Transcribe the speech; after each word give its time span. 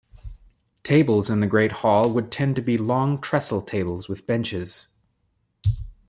Tables 0.81 1.29
in 1.29 1.41
the 1.41 1.45
great 1.45 1.71
hall 1.85 2.09
would 2.11 2.31
tend 2.31 2.55
to 2.55 2.61
be 2.63 2.75
long 2.75 3.21
trestle 3.21 3.61
tables 3.61 4.09
with 4.09 4.25
benches. 4.25 4.87